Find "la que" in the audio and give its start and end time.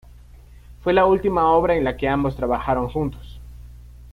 1.83-2.09